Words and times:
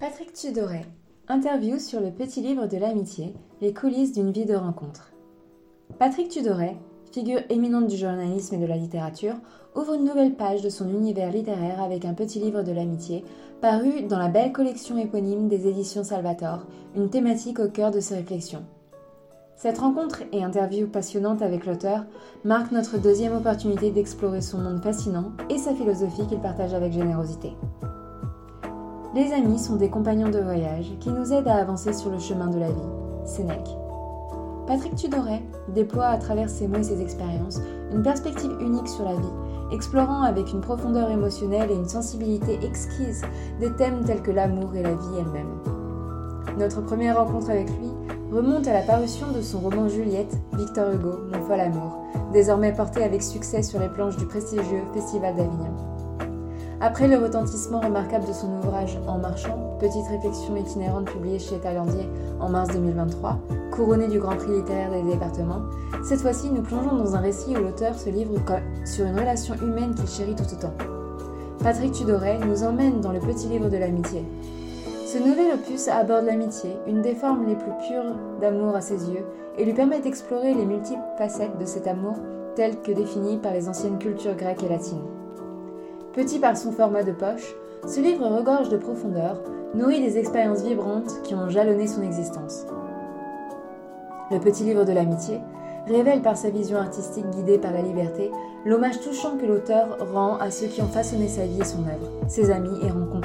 Patrick 0.00 0.32
Tudoret, 0.32 0.86
interview 1.28 1.78
sur 1.78 2.00
le 2.00 2.10
petit 2.10 2.40
livre 2.40 2.66
de 2.66 2.78
l'amitié, 2.78 3.34
les 3.60 3.74
coulisses 3.74 4.14
d'une 4.14 4.32
vie 4.32 4.46
de 4.46 4.54
rencontre. 4.54 5.12
Patrick 5.98 6.30
Tudoret, 6.30 6.78
figure 7.12 7.42
éminente 7.50 7.86
du 7.86 7.98
journalisme 7.98 8.54
et 8.54 8.58
de 8.58 8.64
la 8.64 8.78
littérature, 8.78 9.34
ouvre 9.76 9.92
une 9.92 10.06
nouvelle 10.06 10.36
page 10.36 10.62
de 10.62 10.70
son 10.70 10.88
univers 10.88 11.30
littéraire 11.30 11.82
avec 11.82 12.06
un 12.06 12.14
petit 12.14 12.38
livre 12.38 12.62
de 12.62 12.72
l'amitié, 12.72 13.26
paru 13.60 14.04
dans 14.04 14.18
la 14.18 14.28
belle 14.28 14.52
collection 14.52 14.96
éponyme 14.96 15.48
des 15.48 15.68
éditions 15.68 16.02
Salvator, 16.02 16.60
une 16.96 17.10
thématique 17.10 17.60
au 17.60 17.68
cœur 17.68 17.90
de 17.90 18.00
ses 18.00 18.14
réflexions. 18.14 18.64
Cette 19.54 19.80
rencontre 19.80 20.22
et 20.32 20.42
interview 20.42 20.88
passionnante 20.88 21.42
avec 21.42 21.66
l'auteur 21.66 22.06
marque 22.42 22.72
notre 22.72 22.96
deuxième 22.96 23.36
opportunité 23.36 23.90
d'explorer 23.90 24.40
son 24.40 24.56
monde 24.60 24.82
fascinant 24.82 25.32
et 25.50 25.58
sa 25.58 25.74
philosophie 25.74 26.26
qu'il 26.26 26.40
partage 26.40 26.72
avec 26.72 26.94
générosité. 26.94 27.52
Les 29.12 29.32
amis 29.32 29.58
sont 29.58 29.74
des 29.74 29.90
compagnons 29.90 30.30
de 30.30 30.38
voyage 30.38 30.92
qui 31.00 31.10
nous 31.10 31.32
aident 31.32 31.48
à 31.48 31.56
avancer 31.56 31.92
sur 31.92 32.10
le 32.10 32.20
chemin 32.20 32.46
de 32.46 32.60
la 32.60 32.70
vie. 32.70 32.88
Sénèque. 33.24 33.76
Patrick 34.68 34.94
Tudoret 34.94 35.42
déploie 35.74 36.06
à 36.06 36.16
travers 36.16 36.48
ses 36.48 36.68
mots 36.68 36.78
et 36.78 36.84
ses 36.84 37.02
expériences 37.02 37.60
une 37.92 38.04
perspective 38.04 38.52
unique 38.60 38.86
sur 38.86 39.04
la 39.04 39.16
vie, 39.16 39.72
explorant 39.72 40.22
avec 40.22 40.52
une 40.52 40.60
profondeur 40.60 41.10
émotionnelle 41.10 41.72
et 41.72 41.74
une 41.74 41.88
sensibilité 41.88 42.64
exquise 42.64 43.22
des 43.58 43.74
thèmes 43.74 44.04
tels 44.04 44.22
que 44.22 44.30
l'amour 44.30 44.76
et 44.76 44.84
la 44.84 44.94
vie 44.94 45.18
elle-même. 45.18 45.58
Notre 46.56 46.80
première 46.80 47.18
rencontre 47.18 47.50
avec 47.50 47.68
lui 47.68 47.90
remonte 48.30 48.68
à 48.68 48.72
la 48.72 48.82
parution 48.82 49.32
de 49.32 49.40
son 49.40 49.58
roman 49.58 49.88
Juliette, 49.88 50.38
Victor 50.52 50.92
Hugo, 50.92 51.18
Mon 51.32 51.42
fol 51.42 51.58
amour, 51.58 52.04
désormais 52.32 52.72
porté 52.72 53.02
avec 53.02 53.24
succès 53.24 53.64
sur 53.64 53.80
les 53.80 53.88
planches 53.88 54.18
du 54.18 54.26
prestigieux 54.26 54.84
Festival 54.94 55.34
d'Avignon. 55.34 55.74
Après 56.82 57.08
le 57.08 57.18
retentissement 57.18 57.80
remarquable 57.80 58.26
de 58.26 58.32
son 58.32 58.56
ouvrage 58.56 58.98
En 59.06 59.18
marchant, 59.18 59.76
petite 59.78 60.06
réflexion 60.08 60.56
itinérante 60.56 61.10
publiée 61.10 61.38
chez 61.38 61.58
Talandier 61.58 62.08
en 62.40 62.48
mars 62.48 62.70
2023, 62.70 63.38
couronné 63.70 64.08
du 64.08 64.18
Grand 64.18 64.36
Prix 64.36 64.50
littéraire 64.50 64.90
des 64.90 65.02
départements, 65.02 65.60
cette 66.02 66.22
fois-ci 66.22 66.48
nous 66.48 66.62
plongeons 66.62 66.96
dans 66.96 67.14
un 67.14 67.20
récit 67.20 67.54
où 67.54 67.60
l'auteur 67.60 67.98
se 67.98 68.08
livre 68.08 68.32
sur 68.86 69.04
une 69.04 69.18
relation 69.18 69.54
humaine 69.56 69.94
qu'il 69.94 70.08
chérit 70.08 70.34
tout 70.34 70.54
autant. 70.54 70.72
Patrick 71.62 71.92
Tudoret 71.92 72.38
nous 72.38 72.62
emmène 72.62 73.02
dans 73.02 73.12
le 73.12 73.20
petit 73.20 73.48
livre 73.48 73.68
de 73.68 73.76
l'amitié. 73.76 74.24
Ce 75.04 75.18
nouvel 75.18 75.52
opus 75.52 75.86
aborde 75.88 76.24
l'amitié, 76.24 76.78
une 76.86 77.02
des 77.02 77.14
formes 77.14 77.46
les 77.46 77.56
plus 77.56 77.72
pures 77.86 78.16
d'amour 78.40 78.74
à 78.74 78.80
ses 78.80 79.10
yeux, 79.10 79.26
et 79.58 79.66
lui 79.66 79.74
permet 79.74 80.00
d'explorer 80.00 80.54
les 80.54 80.64
multiples 80.64 81.00
facettes 81.18 81.58
de 81.58 81.66
cet 81.66 81.86
amour 81.86 82.16
tel 82.56 82.80
que 82.80 82.92
défini 82.92 83.36
par 83.36 83.52
les 83.52 83.68
anciennes 83.68 83.98
cultures 83.98 84.36
grecques 84.36 84.62
et 84.62 84.68
latines. 84.70 85.19
Petit 86.12 86.40
par 86.40 86.56
son 86.56 86.72
format 86.72 87.04
de 87.04 87.12
poche, 87.12 87.54
ce 87.86 88.00
livre 88.00 88.26
regorge 88.26 88.68
de 88.68 88.76
profondeur, 88.76 89.40
nourrit 89.74 90.00
des 90.00 90.18
expériences 90.18 90.62
vibrantes 90.62 91.22
qui 91.22 91.36
ont 91.36 91.48
jalonné 91.48 91.86
son 91.86 92.02
existence. 92.02 92.66
Le 94.32 94.40
petit 94.40 94.64
livre 94.64 94.84
de 94.84 94.90
l'amitié 94.90 95.40
révèle 95.86 96.20
par 96.20 96.36
sa 96.36 96.50
vision 96.50 96.78
artistique 96.78 97.30
guidée 97.30 97.58
par 97.58 97.72
la 97.72 97.82
liberté 97.82 98.32
l'hommage 98.66 99.00
touchant 99.00 99.38
que 99.38 99.46
l'auteur 99.46 99.98
rend 100.12 100.36
à 100.38 100.50
ceux 100.50 100.66
qui 100.66 100.82
ont 100.82 100.88
façonné 100.88 101.28
sa 101.28 101.46
vie 101.46 101.60
et 101.60 101.64
son 101.64 101.86
œuvre, 101.86 102.10
ses 102.26 102.50
amis 102.50 102.78
et 102.82 102.90
rencontres. 102.90 103.19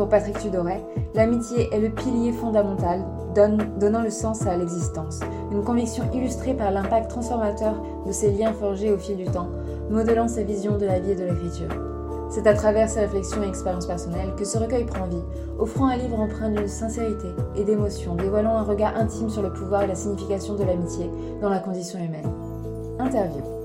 Pour 0.00 0.08
Patrick 0.08 0.38
Tudoret, 0.38 0.82
l'amitié 1.14 1.68
est 1.74 1.78
le 1.78 1.90
pilier 1.90 2.32
fondamental 2.32 3.04
donnant 3.34 4.00
le 4.00 4.08
sens 4.08 4.46
à 4.46 4.56
l'existence, 4.56 5.20
une 5.52 5.62
conviction 5.62 6.04
illustrée 6.14 6.54
par 6.54 6.70
l'impact 6.70 7.10
transformateur 7.10 7.74
de 8.06 8.10
ces 8.10 8.30
liens 8.32 8.54
forgés 8.54 8.90
au 8.90 8.96
fil 8.96 9.18
du 9.18 9.26
temps, 9.26 9.50
modelant 9.90 10.26
sa 10.26 10.42
vision 10.42 10.78
de 10.78 10.86
la 10.86 11.00
vie 11.00 11.10
et 11.10 11.16
de 11.16 11.24
l'écriture. 11.24 11.68
C'est 12.30 12.46
à 12.46 12.54
travers 12.54 12.88
ses 12.88 13.00
réflexions 13.00 13.42
et 13.42 13.48
expériences 13.48 13.86
personnelles 13.86 14.34
que 14.38 14.46
ce 14.46 14.56
recueil 14.56 14.86
prend 14.86 15.04
vie, 15.04 15.22
offrant 15.58 15.88
un 15.88 15.96
livre 15.96 16.18
empreint 16.18 16.48
d'une 16.48 16.66
sincérité 16.66 17.28
et 17.54 17.64
d'émotion, 17.64 18.14
dévoilant 18.14 18.56
un 18.56 18.62
regard 18.62 18.96
intime 18.96 19.28
sur 19.28 19.42
le 19.42 19.52
pouvoir 19.52 19.82
et 19.82 19.86
la 19.86 19.94
signification 19.94 20.54
de 20.54 20.64
l'amitié 20.64 21.10
dans 21.42 21.50
la 21.50 21.58
condition 21.58 21.98
humaine. 21.98 22.32
Interview. 22.98 23.59